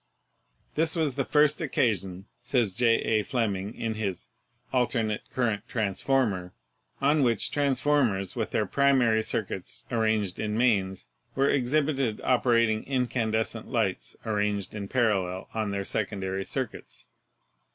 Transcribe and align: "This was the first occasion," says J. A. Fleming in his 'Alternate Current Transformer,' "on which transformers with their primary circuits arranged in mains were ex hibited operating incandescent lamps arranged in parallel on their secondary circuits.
"This 0.73 0.95
was 0.95 1.13
the 1.13 1.23
first 1.23 1.61
occasion," 1.61 2.25
says 2.41 2.73
J. 2.73 2.95
A. 3.03 3.21
Fleming 3.21 3.75
in 3.75 3.93
his 3.93 4.29
'Alternate 4.73 5.21
Current 5.29 5.67
Transformer,' 5.67 6.53
"on 7.01 7.21
which 7.21 7.51
transformers 7.51 8.35
with 8.35 8.49
their 8.49 8.65
primary 8.65 9.21
circuits 9.21 9.85
arranged 9.91 10.39
in 10.39 10.57
mains 10.57 11.07
were 11.35 11.51
ex 11.51 11.69
hibited 11.73 12.19
operating 12.23 12.83
incandescent 12.85 13.67
lamps 13.67 14.15
arranged 14.25 14.73
in 14.73 14.87
parallel 14.87 15.47
on 15.53 15.69
their 15.69 15.85
secondary 15.85 16.45
circuits. 16.45 17.07